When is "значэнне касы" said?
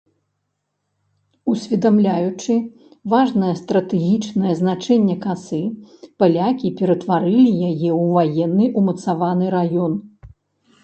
4.61-5.61